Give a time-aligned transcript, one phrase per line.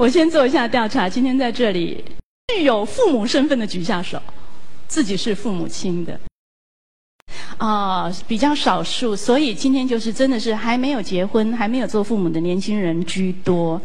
[0.00, 1.06] 我先做一下调查。
[1.06, 2.02] 今天在这里
[2.48, 4.18] 具有父母身份的举下手，
[4.88, 6.18] 自己是父母亲的。
[7.58, 13.78] 啊，比较少数，所以今天就是真的是还没有结婚、还没有做父母的年轻人居多，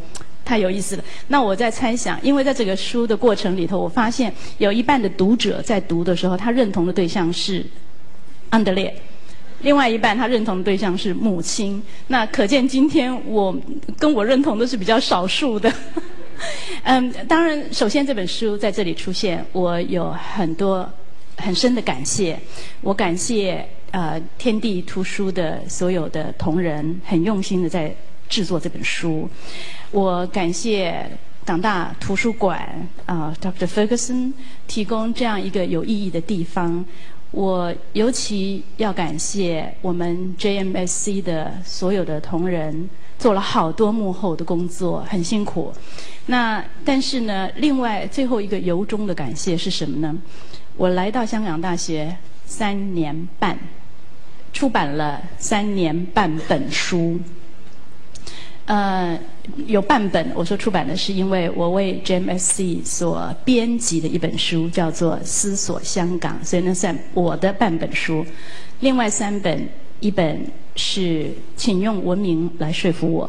[0.46, 1.04] 太有意思了。
[1.28, 7.66] 那我在猜想，因为在这个书的过程里头，我发现有一半的读者在读的时候，他认同的对象是
[8.50, 8.95] 安德烈，
[9.66, 11.81] 另外一半他认同的对象是母亲。
[12.07, 13.54] 那可见今天我
[13.98, 15.73] 跟我认同的是比较少数的。
[16.84, 20.88] 嗯，当然，首先这本书在这里出现，我有很多。
[21.38, 22.40] 很深的感谢，
[22.80, 27.93] 我感谢呃天地图书的所有的同仁，很用心的在
[28.29, 29.29] 制作这本书。
[29.91, 31.05] 我感谢
[31.43, 33.68] 港大图书馆啊，Dr.
[33.68, 34.32] Ferguson
[34.66, 36.85] 提供这样一个有意义的地方。
[37.35, 42.89] 我尤其要感谢我们 JMSC 的所有的同仁，
[43.20, 45.73] 做了好多幕后的工作，很辛苦。
[46.27, 50.18] 那但是呢，另外最后一个由衷的感谢是什么呢？
[50.77, 53.60] 我来到香港大学三年半，
[54.54, 57.20] 出版了三年半本书。
[58.66, 59.20] 呃，
[59.68, 68.25] 有半本我说出版的是因为我为 JMSC 所编辑的一本书，叫做《思索香港》，所以那算我的半本书。
[68.80, 69.68] 另外三本，
[70.00, 71.02] 一本是
[71.56, 73.28] 《请用文明来说服我》，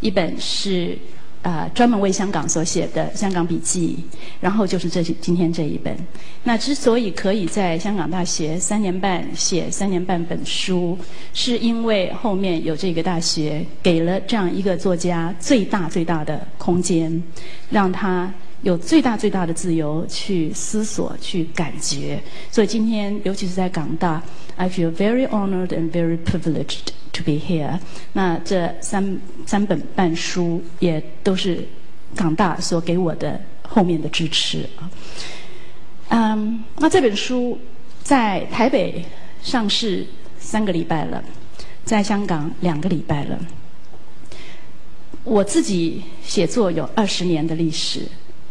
[0.00, 0.96] 一本是。
[1.42, 3.96] 啊，专门为香港所写的《香港笔记》，
[4.40, 5.96] 然后就是这今天这一本。
[6.44, 10.98] 那之所以可以在香港大学三年半写三年半本书，
[11.32, 17.22] 是因为后面有这个大学给了这样一个作家最大最大的空间，
[17.70, 22.22] 让他有最大最大的自由去思索、去感觉。
[22.50, 24.22] 所以今天，尤其是在港大
[24.56, 26.92] ，I feel very honored and very privileged。
[27.12, 27.76] To be here，
[28.12, 31.66] 那这三三本半书也都是
[32.14, 34.88] 港大所给我的后面的支持啊。
[36.10, 37.58] 嗯，那这本书
[38.04, 39.04] 在台北
[39.42, 40.06] 上市
[40.38, 41.22] 三个礼拜了，
[41.84, 43.36] 在香港两个礼拜了。
[45.24, 48.06] 我自己写作有二十年的历史，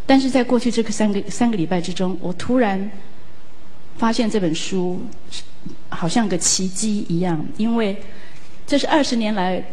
[0.10, 2.90] 但是在过去这个三个三个礼拜之中，我突然
[3.96, 5.00] 发现这本书
[5.90, 7.96] 好像个奇迹一样，因为。
[8.66, 9.64] 这是二十年来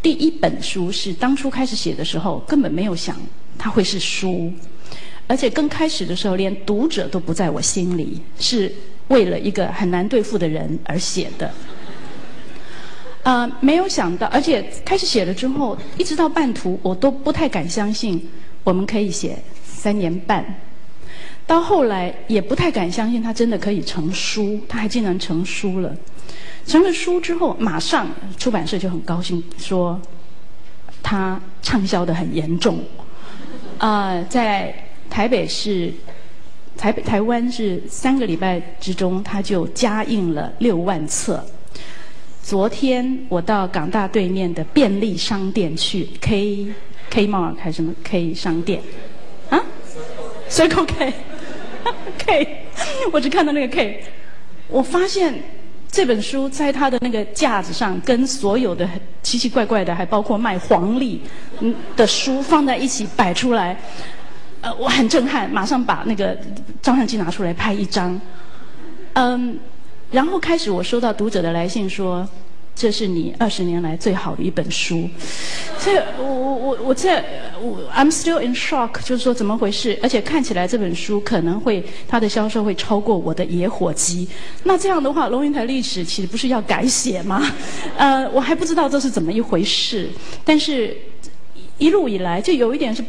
[0.00, 3.16] 第一本书，是当初开始写的时候根本没有想
[3.58, 4.52] 它会是书，
[5.26, 8.72] 而且刚开始的时候连读者都不在我心里，是
[9.08, 11.52] 为了一个很难对付的人而写的。
[13.24, 18.24] 啊，没有想到，而且开始写了之后，一直到半途我都不太敢相信
[18.62, 19.36] 我们可以写
[19.84, 20.42] 三年半，
[21.46, 25.94] 到后来也不太敢相信他真的可以成书，他还竟然成书了。
[26.64, 28.06] 成了书之后，马上
[28.38, 30.00] 出版社就很高兴，说
[31.02, 32.78] 他畅销的很严重。
[33.76, 34.74] 啊，在
[35.10, 35.92] 台北是
[36.78, 41.44] 台北台湾是三个礼拜之中，他就加印了六万册。
[42.42, 46.68] 昨天我到港大对面的便利商店去，K
[47.10, 48.80] K Mart 还是什么 K 商店？
[50.54, 51.12] ？Circle K
[52.18, 52.66] K，
[53.12, 54.04] 我只看到那个 K，
[54.68, 55.34] 我发现。
[55.94, 58.84] 这本书在它的那个架子上，跟所有的
[59.22, 61.22] 奇奇怪怪的，还包括卖黄历
[61.94, 63.78] 的书放在一起摆出来，
[64.60, 66.36] 呃，我很震撼，马上把那个
[66.82, 68.20] 照相机拿出来拍一张，
[69.12, 69.56] 嗯，
[70.10, 72.28] 然后开始我收到读者的来信说。
[72.76, 75.08] 这是你二十年来最好的一本书，
[75.78, 77.22] 这我我我我这
[77.62, 79.96] 我 I'm still in shock，就是说怎么回事？
[80.02, 84.28] 而且看起来这本书可能会它的销售会超过我的野火鸡。
[84.64, 87.48] 那这样的话，龙云台历史其实不是要改写吗？
[87.96, 90.10] 呃，我还不知道这是怎么一回事。
[90.44, 90.96] 但是
[91.78, 93.04] 一路以来就有一点是，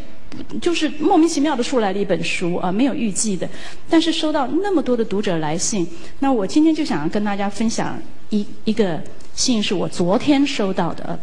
[0.61, 3.49] 就是莫名其妙的出来了一本书啊，没有预计的。
[3.89, 5.87] 但是收到那么多的读者来信，
[6.19, 7.99] 那我今天就想要跟大家分享
[8.29, 9.01] 一一个。
[9.35, 11.19] 信是我昨天收到的。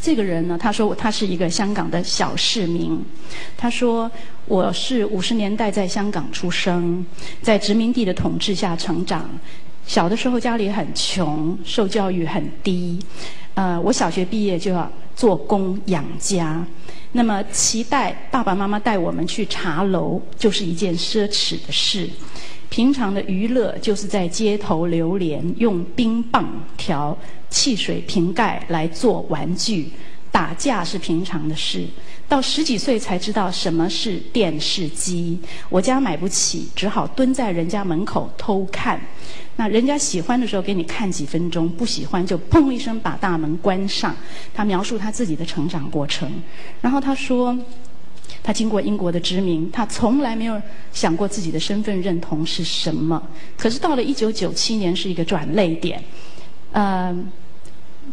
[0.00, 3.04] 这个人呢，他说他是一个香港的小市民。
[3.56, 4.08] 他说
[4.46, 7.04] 我是五十年代在香港出生，
[7.42, 9.28] 在殖民地的统治下成长。
[9.86, 12.98] 小的时候家里很穷，受教育很低。
[13.54, 16.64] 呃，我小学毕业就要做工养家。
[17.12, 22.08] 那么期待爸爸妈妈带我们去茶楼，就是一件奢侈的事。
[22.68, 27.16] 平常的娱乐就是在街头流连，用冰棒条。
[27.50, 29.90] 汽水瓶盖来做玩具，
[30.30, 31.86] 打架是平常的事。
[32.28, 35.40] 到十几岁才知道什么是电视机。
[35.70, 39.00] 我家买不起，只好蹲在人家门口偷看。
[39.56, 44.14] 那人家喜欢的时候给你看几分钟，不喜欢就砰一声把大门关上。
[44.52, 46.30] 他描述他自己的成长过程，
[46.82, 47.58] 然后他说
[48.42, 50.60] ：“他经过英国的殖民，他从来没有
[50.92, 53.22] 想过自己的身份认同是什么。
[53.56, 56.02] 可是到了一九九七年，是一个转泪点。
[56.72, 57.30] 嗯，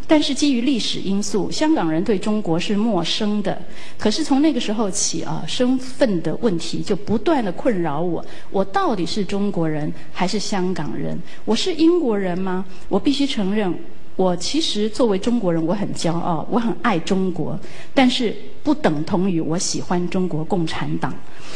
[0.07, 3.61] 但是基于历史因素，香港人对中国是陌生的。
[3.97, 8.23] 可是从那个时候起啊，身份的问题就不断的困扰我。
[8.51, 11.17] 我到底是中国人还是香港人？
[11.43, 12.65] 我是英国人吗？
[12.89, 13.73] 我必须承认。
[14.17, 17.59] 我其实作为中国人，我很骄傲，我很爱中国，
[17.93, 18.33] 但是
[18.65, 21.13] 不等同于我喜欢中国共产党，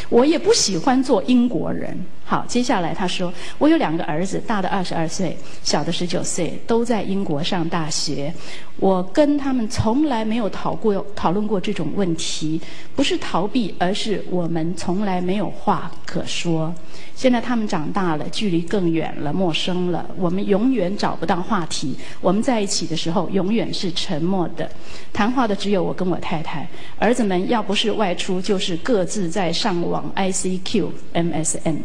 [0.09, 1.97] 我也不喜欢做英国人。
[2.23, 8.31] 好，接下来他说，我有两个儿子，大的二十二岁，小的十九岁，都在英国上大学。
[8.77, 12.61] 我跟他们从来没有讨过讨论过这种问题，
[12.95, 16.71] 不是逃避，而是我们从来没有话可说。
[17.15, 21.97] 现在他们长大了，距离更远了，陌生了，我们永远找不到话题。
[22.21, 24.69] 我们在一起的时候，永远是沉默的，
[25.11, 26.69] 谈话的只有我跟我太太。
[26.99, 31.77] 儿子们要不是外出，就是各自在上网 ICQ、MSN。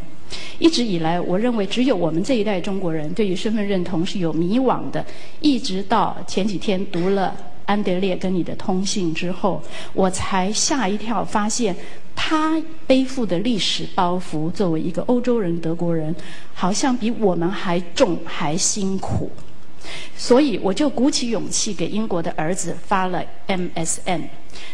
[0.58, 5.04] 一直以来，我认为只有我们这一代中国人对于身份认同是有迷惘的。
[5.40, 9.62] 一直到前几天读了安德烈跟你的通信之后，
[9.92, 11.76] 我才吓一跳，发现
[12.16, 16.12] 他背负的历史包袱，作为一个欧洲人、德国人，
[16.52, 19.30] 好像比我们还重、还辛苦。
[20.16, 24.22] 所以我就鼓起勇气给英国的儿子发了 MSN。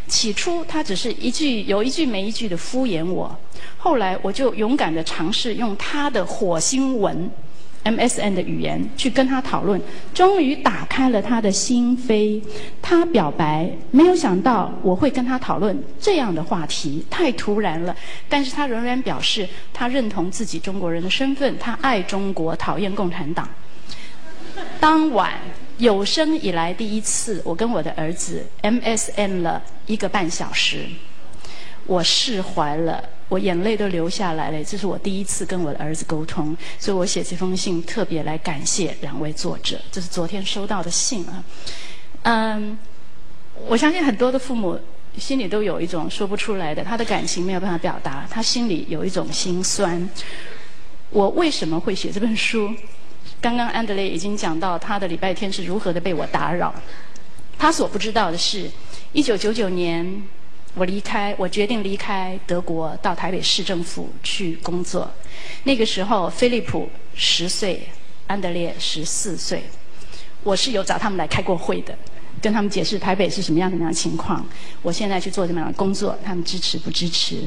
[0.06, 3.36] 起初他只是一句有一句没一句的敷衍我，
[3.78, 7.30] 后来我就勇敢的尝试用他的火星文
[7.84, 9.80] MSN 的语言去跟他讨论，
[10.12, 12.42] 终于打开了他的心扉。
[12.82, 17.96] 他表白，没有想到我会跟他讨论这样的话题，太突然了。
[18.28, 23.48] 但是他仍然表示他认同自己中国人的身份，他爱中国，讨厌共产党。
[24.78, 25.32] 当晚
[25.80, 30.84] 有生以来第一次，我跟我的儿子 MSN 了一个半小时，
[31.86, 34.62] 我释怀了，我眼泪都流下来了。
[34.62, 39.80] 这是我第一次跟我的儿子沟通，所以我写这封信特别来感谢两位作者。
[39.90, 41.42] 这是昨天收到的信啊，
[42.24, 42.78] 嗯，
[43.66, 44.78] 我相信很多的父母
[45.16, 50.06] 心里都有一种说不出来的，他的感情没有办法表达，他心里有一种心酸。
[51.08, 52.70] 我为什么会写这本书？
[53.40, 56.74] 刚刚安德烈已经讲到他的礼拜天是如何的被我打扰。
[57.58, 58.70] 他所不知道的是，
[59.12, 60.22] 一九九九年
[60.74, 65.10] 我离开，我决定离开德国到台北市政府去工作。
[65.64, 67.86] 那个时候，菲利普十岁，
[68.26, 69.62] 安德烈十四岁。
[70.42, 71.94] 我是有找他们来开过会的，
[72.40, 74.42] 跟他们解释台北是什么样的样情况。
[74.80, 77.42] 我现在去做什么样的工作，他们支持不支持？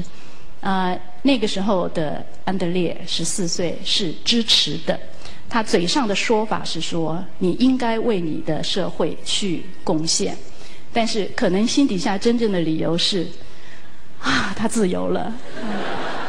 [0.60, 4.98] 啊，那个时候的安德烈十四岁是支持的。
[5.54, 10.36] 他嘴上的说法是说你应该为你的社会去贡献，
[10.92, 13.24] 但是可能心底下真正的理由是，
[14.18, 15.32] 啊，他自由了。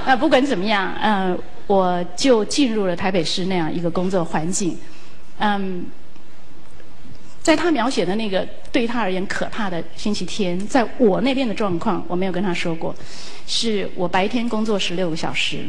[0.06, 1.36] 那不管怎么样，嗯，
[1.66, 4.78] 我就进入了台北市那样一个工作环境。
[5.40, 5.88] 嗯，
[7.42, 12.94] 在他描写的那个对他而言可怕的星期天，在我那边的状况，我没有跟他说过，
[13.48, 15.66] 是我白天工作十六个小时。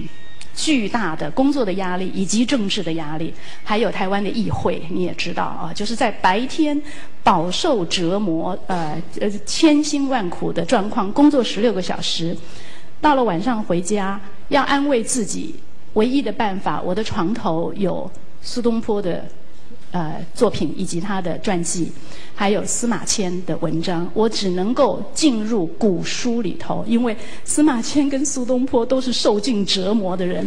[0.56, 3.32] 巨大的工作的压力，以及政治的压力，
[3.62, 6.80] 还有台湾的议会，你也知道啊，就是在白天
[7.22, 12.34] 饱受折磨，呃呃千辛万苦的状况，工作十六个小时，
[13.00, 15.54] 到了晚上回家要安慰自己，
[15.92, 18.10] 唯一的办法，我的床头有
[18.40, 19.25] 苏东坡的。
[19.96, 21.90] 呃，作品以及他的传记，
[22.34, 30.46] 还有司马迁的文章，我只能够进入古书里头，因为司马迁跟苏东坡都是受尽折磨的人。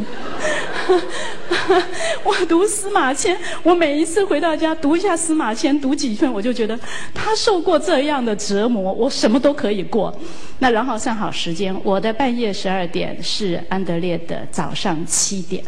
[2.23, 6.79] 我读司马迁，我每一次回到家读一下司马迁，读几篇，我就觉得
[7.11, 10.15] 他受过这样的折磨，我什么都可以过。
[10.59, 15.63] 那然后算好时间，我的半夜十二点是安德烈的早上七点，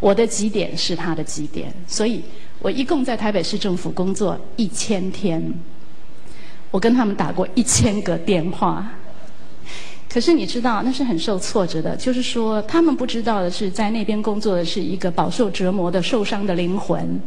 [0.00, 2.22] 我的几点是他的几点，所以。
[2.62, 5.42] 我一共在台北市政府工作一千天，
[6.70, 8.86] 我跟他们打过一千个电话。
[10.12, 11.96] 可是你知道，那是很受挫折的。
[11.96, 17.18] 就是说，他们不知道的是，在那边工作的是一个饱受折磨的、受伤的灵魂。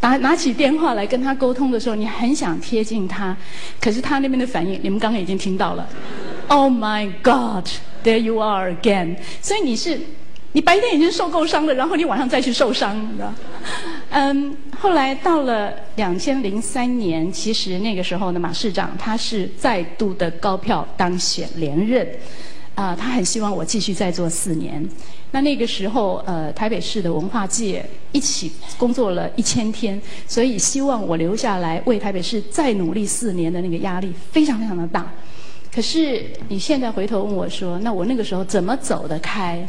[0.00, 3.36] 打拿起电话来跟他沟通的时候，你很想贴近他，
[3.78, 5.86] 可是他那边的反应，你们刚刚已经听到了。
[6.48, 7.68] Oh my God,
[8.02, 9.16] there you are again！
[9.42, 10.00] 所以你是。
[10.52, 13.30] 你白天已经受够伤了，然后你晚上再去受伤，你知道？
[14.18, 22.08] 嗯，后来到了两千零三年，其实那个时候呢，马市长他是再度的高票当选连任，
[22.74, 24.82] 啊，他很希望我继续再做四年。
[25.32, 35.12] 那那个时候，呃，台北市的文化界一起工作了一千天，所以希望我留下来为台北市再努力四年的那个压力非常非常的大。
[35.70, 39.68] 可是你现在回头问我说，那我那个时候怎么走得开？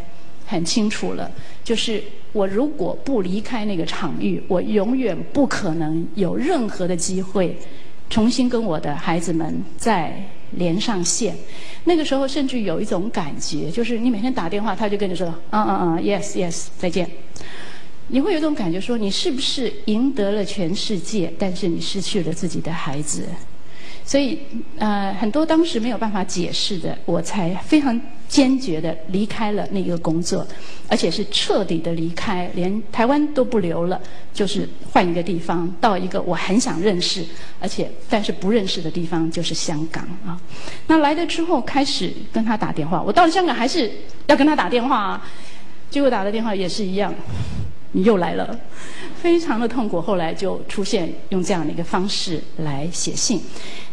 [0.49, 1.29] 很清楚了，
[1.61, 2.01] 就是
[2.37, 7.57] 我如果不离开那个场域，我永远不可能有任何的机会
[8.11, 11.35] 重新跟我的孩子们再连上线。
[11.85, 17.09] 那个时候甚至有一种感觉，就是你每天打电话，他就跟你说，嗯嗯嗯，yes yes，再见。
[18.09, 23.23] 你会有一种感觉，说你是不是赢得了全世界，但是你失去了自己的孩子？
[24.05, 24.39] 所以，
[24.77, 30.45] 呃，很多当时没有办法解释的，我才非常坚决的离开了那个工作，
[30.87, 33.99] 而且是彻底的离开，连台湾都不留了，
[34.33, 37.25] 就是换一个地方，到一个我很想认识，
[37.59, 40.39] 而且但是不认识的地方，就是香港啊。
[40.87, 43.91] 那来了之后，开始跟他打电话，我到了香港还是
[44.27, 45.29] 要跟他打电话啊，
[45.89, 47.13] 结果打的电话也是一样。
[47.93, 48.59] 你又来了，
[49.15, 50.01] 非常的痛苦。
[50.01, 53.41] 后来就出现用这样的一个方式来写信。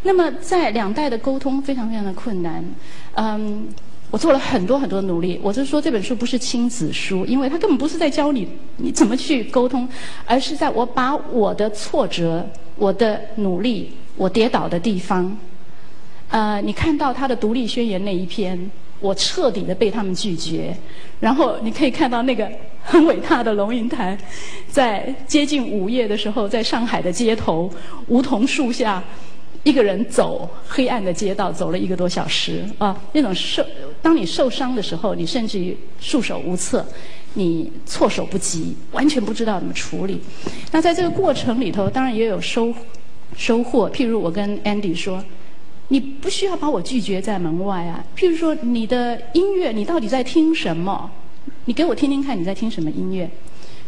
[0.02, 2.62] 那么在两代的沟通非常非常的困难。
[3.14, 3.68] 嗯，
[4.14, 5.40] 我做了很多很多努力。
[5.42, 9.88] 我就说这本书不是亲子书，因为它根本不是在教你你怎么去沟通，
[10.24, 15.36] 而是在我把我的挫折、我的努力、我跌倒的地方，
[16.28, 18.70] 呃，你看到他的独立宣言那一篇。
[19.00, 20.74] 我彻底的被他们拒绝，
[21.20, 22.48] 然后你可以看到那个
[22.82, 24.16] 很伟大的龙应台，
[24.66, 27.70] 在接近午夜的时候，在上海的街头
[28.06, 29.02] 梧桐树下，
[29.64, 32.96] 一个人走黑暗的街道，走了一个多小时啊！
[33.12, 33.66] 那种受，
[34.00, 36.86] 当你受伤的时候，你甚至于束手无策，
[37.32, 40.20] 你措手不及，完全不知道怎么处理。
[40.70, 42.72] 那在这个过程里头，当然也有收
[43.36, 43.90] 收获。
[43.90, 45.24] 譬如我跟 Andy 说。
[45.88, 48.02] 你不需要把我拒绝在门外啊！
[48.16, 51.10] 譬如说，你的音乐，你到底在听什么？
[51.66, 53.30] 你给我听听看，你在听什么音乐？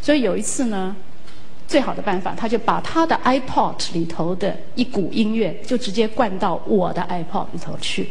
[0.03, 0.95] 所以有一次呢，
[1.67, 8.09] 最好的办法，他就把他的 iPod 里头的一股音乐，就直接灌到我的 iPod 里头去。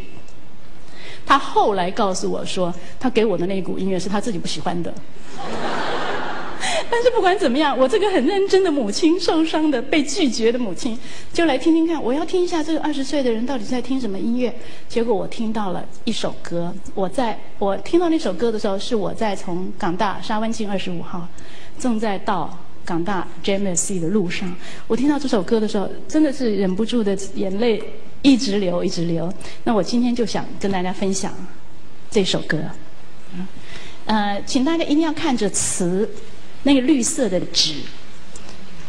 [1.26, 4.94] 他后来告诉我说，他给我的那股音乐是他自己不喜欢的。
[6.90, 10.98] 但是不管怎么样，我这个很认真的母亲，受伤的、被拒绝的母亲，
[11.34, 12.02] 就来听听看。
[12.02, 14.54] 我要听一下这个二十岁的人到底在听什么音乐。
[14.88, 16.74] 结果我听到了一首歌。
[16.94, 21.28] 我在我听到那首歌的时候，是我在从港大沙湾径二十五号，
[21.80, 24.56] 正在到港大 JMC 的路上。
[24.88, 27.82] 我听到这首歌的时候，真的是忍不住的眼泪
[28.22, 29.34] 一直流，一直流。
[29.64, 31.34] 那我今天就想跟大家分享
[32.10, 32.60] 这首歌。
[34.06, 36.10] 呃，请大家一定要看着词。
[36.68, 37.76] 那个绿色的纸，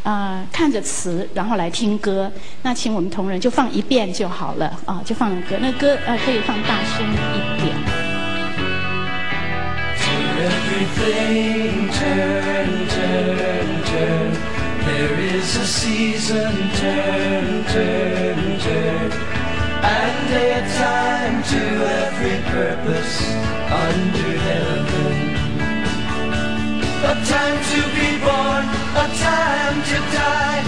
[0.03, 2.33] 啊，看着词，然后来听歌。
[2.63, 5.59] 那请我们同仁就放一遍就好了啊，就放歌。
[5.61, 7.17] 那歌呃可以放大声一
[7.61, 7.77] 点。
[13.97, 14.33] turn.
[14.89, 19.09] There is a season, turn, turn, turn.
[19.99, 21.63] And a time to
[22.05, 23.15] every purpose
[23.87, 25.17] under heaven.
[27.13, 28.65] A time to be born,
[29.05, 30.63] a time to die,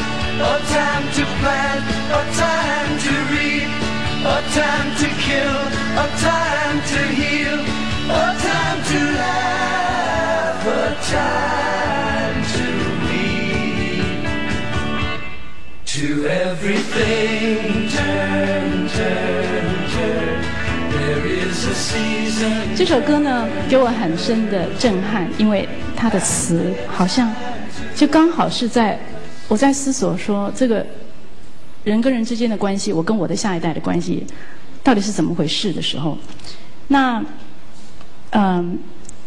[0.52, 1.84] a time to plant,
[2.20, 3.70] a time to reap,
[4.36, 5.58] a time to kill,
[6.04, 6.57] a time
[22.76, 25.66] 这首歌呢，给我很深的震撼，因为
[25.96, 27.34] 它的词好像
[27.94, 28.98] 就刚好是在
[29.48, 30.84] 我在思索说，这个
[31.84, 34.26] 人跟人之间的关系，我跟我的下一代的关系
[34.82, 36.18] 到底是怎么回事的时候，
[36.88, 37.24] 那
[38.30, 38.78] 嗯。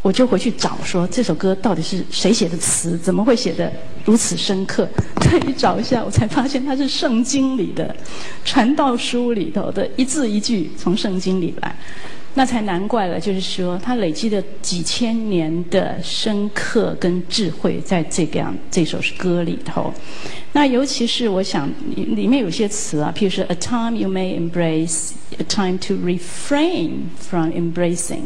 [0.01, 2.97] 我就回去找，说这首歌到底是谁写的词？
[2.97, 3.71] 怎么会写的
[4.03, 4.89] 如此深刻？
[5.19, 7.95] 再一找一下，我才发现它是圣经里的
[8.43, 11.75] 传道书里头的一字一句从圣经里来，
[12.33, 13.19] 那才难怪了。
[13.19, 19.93] 就是说，它累积的几千年的深刻跟智慧，在这个样这首歌里头。
[20.53, 26.89] 那尤其是我想里面有些词啊，譬如说，a time you may embrace，a time to refrain
[27.19, 28.23] from embracing，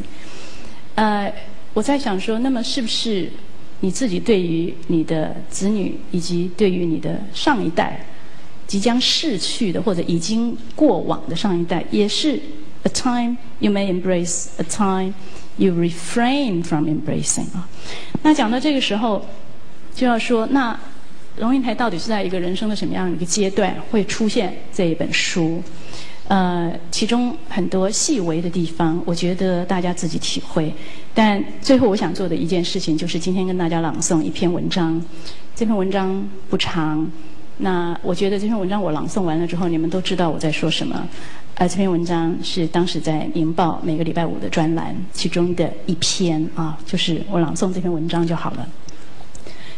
[0.96, 1.34] 呃。
[1.76, 3.30] 我在想说，那么是不是
[3.82, 8.06] 你自己对于你的子女，以及对于你的上一代
[8.66, 12.40] 即将逝去的或者已经过往的上一代，也是
[12.84, 15.14] a time you may embrace，a time
[15.58, 17.68] you refrain from embracing 啊？
[18.24, 19.26] 那讲到这个时候，
[19.94, 20.80] 就要说，那
[21.40, 25.62] 龙应台到底是在一个人生的什么样一个阶段会出现这一本书？
[26.28, 30.74] 呃，其中很多细微的地方，我觉得大家自己体会。
[31.14, 35.00] 但最后我想做的一件事情，就是今天跟大家朗诵一篇文章。
[35.56, 37.08] 这篇文章不长，
[37.58, 41.08] 那我觉得这篇文章我朗诵完了之后，你们都知道我在说什么。
[41.54, 48.68] 呃，这篇文章是当时在《明报》每个礼拜五的专栏其中的一篇啊，就是我朗诵这篇文章就好了。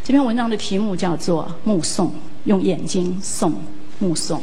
[0.04, 2.08] 这篇文章的题目叫做《目送》，
[2.46, 3.54] 用眼睛送
[4.00, 4.42] 目送。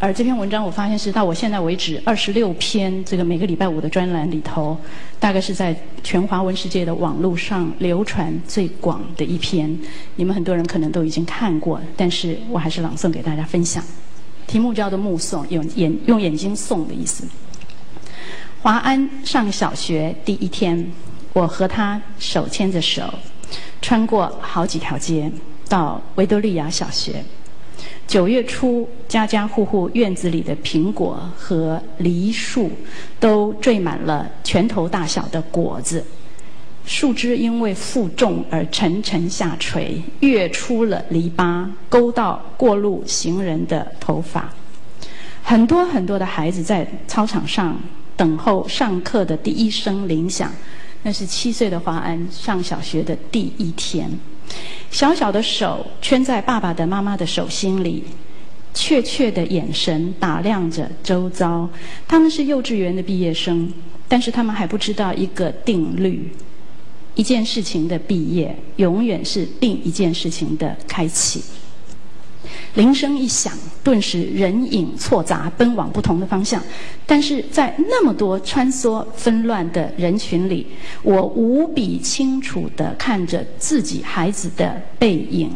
[0.00, 4.78] 而这篇文章我发现是到我现在为止二十六篇这个每个礼拜五的专栏里头，
[5.18, 9.76] 大概是在全华文世界的网络上流传最广的一篇。
[10.14, 13.82] 你们很多人可能都已经看过，但是我还是朗诵给大家分享。
[14.46, 17.24] 题目叫做“目送”，用眼用眼睛送的意思。
[18.62, 20.92] 华安上小学第一天，
[21.32, 23.12] 我和他手牵着手，
[23.82, 25.28] 穿过好几条街，
[25.68, 27.24] 到维多利亚小学。
[28.08, 32.70] 九月初，家家户户院子里的苹果和梨树
[33.20, 36.02] 都缀满了拳头大小的果子。
[36.86, 44.50] 树枝因为负重而沉沉下垂，跃出了篱笆，勾到过路行人的头发。
[45.42, 47.78] 很多很多的孩子在操场上
[48.16, 50.50] 等候上课的第一声铃响，
[51.02, 54.10] 那是七岁的华安上小学的第一天。
[54.90, 58.04] 小小的手圈在爸爸的、妈妈的手心里，
[58.72, 61.68] 怯怯的眼神打量着周遭。
[62.06, 63.72] 他们是幼稚园的毕业生，
[64.08, 66.30] 但是他们还不知道一个定律。
[67.14, 71.42] 一件事情的毕业，永远是另一件事情的开启。
[72.74, 73.52] 铃声一响，
[73.82, 76.62] 顿时人影错杂，奔往不同的方向。
[77.06, 80.66] 但是在那么多穿梭纷乱的人群里，
[81.02, 85.50] 我无比清楚地看着自己孩子的背影，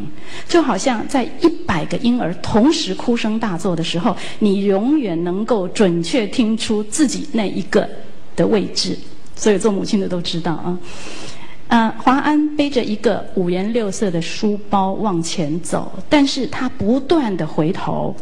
[0.48, 7.88] 就好像在一百个婴儿同时哭声大作的时候，你永远能够准确听出自己那一个
[8.34, 8.98] 的位置。
[9.34, 10.78] 所以做母亲的都知道啊。
[11.74, 18.14] 嗯，华安背着一个五颜六色的书包往前走，但是他不断的回头，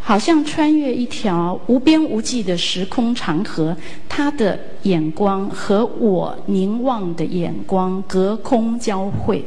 [0.00, 3.76] 好像穿越一条无边无际的时空长河。
[4.08, 9.44] 他的眼光和我凝望的眼光隔空交汇，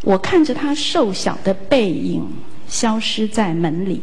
[0.00, 2.26] 我看着他瘦小的背影
[2.66, 4.00] 消失在门里。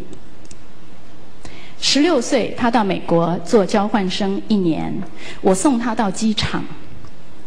[1.81, 4.93] 十六岁，他到美国做交换生一年，
[5.41, 6.63] 我送他到机场。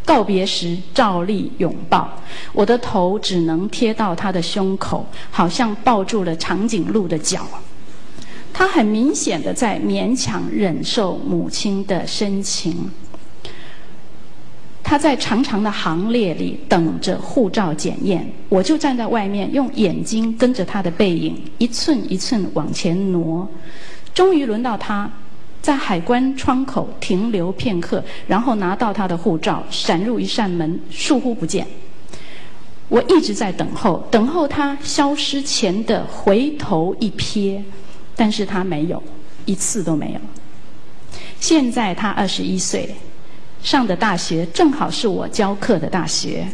[0.09, 2.09] 告别时，照例拥抱，
[2.55, 7.47] 我的头只能贴到他的胸口，好像抱住了长颈鹿的脚。
[8.55, 12.91] 他很明显的在勉强忍受母亲的深情。
[14.83, 23.47] 他在长长的行列里等着护照检验，我就站在外面，用眼睛跟着他的背影一寸一寸往前挪。
[24.15, 25.11] 终于轮到他。
[25.61, 31.67] 在海关窗口停留片刻，然后拿到他的护照，闪入一扇门，疏忽不见。
[32.89, 37.61] 我一直在等候，等候他消失前的回头一瞥，
[38.17, 39.03] 但是他没有，
[39.45, 40.21] 一次都没有。
[41.39, 42.95] 现在他二十一岁，
[43.63, 46.49] 上的大学正好是我教课的大学，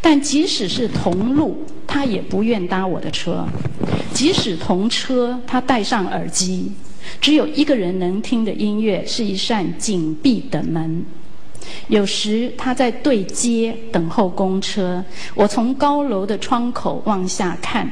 [0.00, 3.46] 但即使是同路，他也不愿搭我的车；
[4.12, 6.72] 即使同车，他戴上耳机。
[7.20, 11.04] 只有一个人能听的音乐是一扇紧闭的门。
[11.88, 17.90] 有时他在对街等候公车，我从高楼的窗口往下看，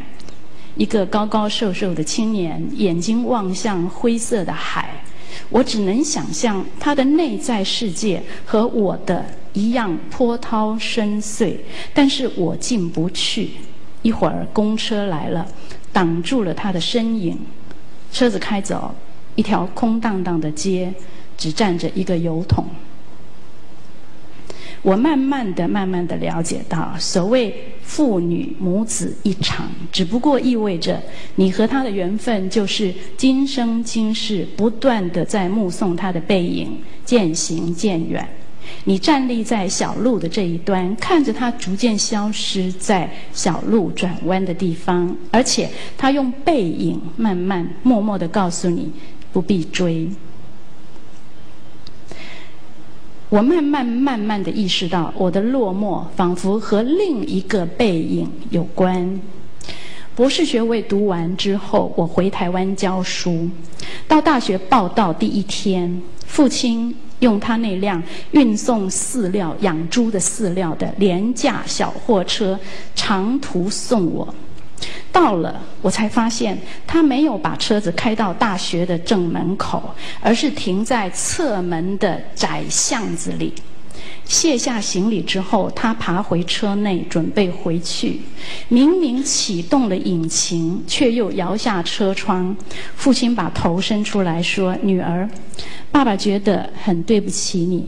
[0.77, 5.03] 一个高高瘦瘦的青年，眼睛望向灰色的海。
[5.50, 11.57] 我只能想象他的内在世界和我的一样波涛深邃，
[11.92, 13.50] 但是我进不去。
[14.03, 15.46] 一会儿公车来了，
[15.92, 17.37] 挡住了他的身影。
[18.14, 18.94] 车子开走，
[19.35, 20.94] 一条空荡荡的街，
[21.37, 22.64] 只站着一个油桶。
[24.83, 31.03] 我慢慢的、慢慢的了解到，所谓父女母子一场，只不过意味着
[31.35, 38.29] 你和他的缘分，就是今生今世不断的在目送他的背影渐行渐远。
[38.85, 48.90] 你站立在小路的这一端，看着它逐渐消失在小路转弯的地方，而且他用背影慢慢、默默地告诉你
[49.33, 50.09] 不必追。
[53.31, 59.20] 我慢慢、慢慢地意识到，我的落寞仿佛和另一个背影有关。
[60.14, 63.48] 博士学位读完之后，我回台湾教书。
[64.07, 66.94] 到大学报到第一天，父亲。
[67.25, 68.01] 用他那辆
[68.33, 72.59] 运送饲料、养猪的饲料的廉价小货车
[72.95, 74.35] 长途送我，
[75.11, 79.83] 到了我才发现他没有把车子开到大学的正门口，
[80.21, 83.55] 而是停在侧门的窄巷子里。
[84.27, 88.21] 卸下行李之后，他爬回车内准备回去。
[88.69, 92.57] 明明启动了引擎，却又摇下车窗。
[92.97, 95.29] 父亲把头伸出来说：“女儿，
[95.91, 97.87] 爸爸觉得很对不起你。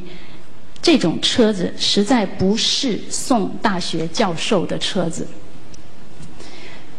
[0.83, 5.27] 这种车子实在不是送大学教授的车子。”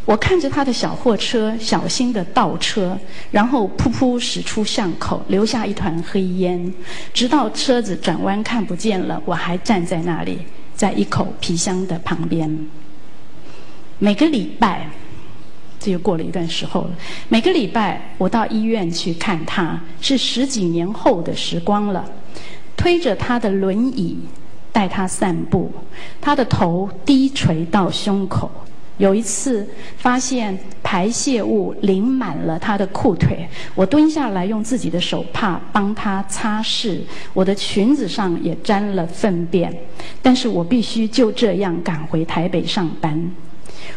[0.07, 2.97] 我看着他的小货车小心的倒车，
[3.29, 6.73] 然后噗噗驶出巷口，留下一团黑烟。
[7.13, 10.39] 直到车子转弯看不见了，我还站在那里，
[10.73, 12.57] 在一口皮箱的旁边。
[13.99, 14.89] 每个礼拜，
[15.77, 16.91] 这又过了一段时候了。
[17.27, 22.05] 每个礼拜我到医院去看他，是十几年后的时光了。
[22.77, 24.17] 推着他的轮椅，
[24.71, 25.69] 带他散步，
[26.21, 28.49] 他的头低垂到胸口。
[28.97, 36.99] 有一次，发现排泄物淋满了他的裤腿，我蹲下来用自己的手帕帮他擦拭，
[37.33, 39.71] 我的裙子上也沾了粪便，
[40.21, 43.31] 但是我必须就这样赶回台北上班。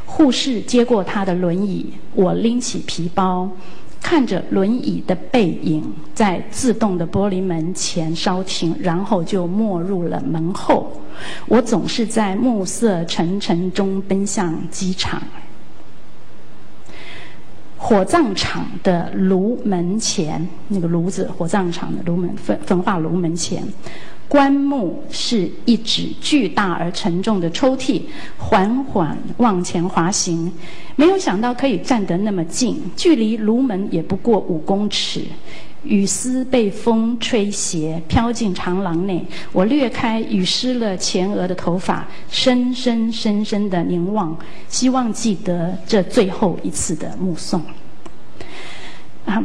[0.04, 3.50] 护士接过他的轮椅，我拎起皮包。
[4.00, 10.90] 看着轮椅的背影在自动的玻璃门前稍停，然后就没入了门后。
[11.46, 15.22] 我总是在暮色沉沉中奔向机场。
[17.76, 23.62] 火葬场的炉门前，那个炉子，火葬场的炉门焚焚化炉门前。
[24.30, 28.00] 棺木是一指巨大而沉重的抽屉，
[28.38, 30.52] 缓缓往前滑行。
[30.94, 35.24] 没有想到可以站得那么近，距离炉门也不过五公尺。
[35.82, 39.26] 雨丝被风吹斜，飘进长廊内。
[39.50, 44.38] 我掠开雨湿了前额的头发，深深深深的凝望，
[44.68, 47.60] 希望记得这最后一次的目送。
[49.24, 49.42] 啊。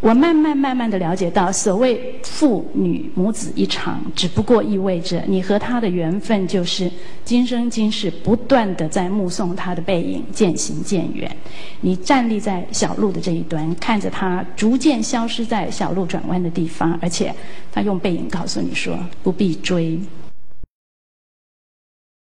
[0.00, 6.90] 我慢慢慢慢的了解到，所谓父女母子一场，只不过意味着你和他的缘分就是
[7.24, 11.34] 今生今世不断的在目送他的背影渐行渐远。
[11.80, 17.34] 你站立在小路的这一端，看着他逐渐消失在小路转弯的地方，而且
[17.72, 19.98] 他用背影告诉你说不必追。